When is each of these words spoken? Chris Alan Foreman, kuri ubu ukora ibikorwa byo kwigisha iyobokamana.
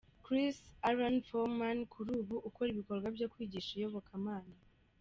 Chris 0.25 0.57
Alan 0.89 1.17
Foreman, 1.29 1.77
kuri 1.93 2.09
ubu 2.21 2.35
ukora 2.47 2.69
ibikorwa 2.71 3.07
byo 3.15 3.27
kwigisha 3.33 3.71
iyobokamana. 3.75 4.55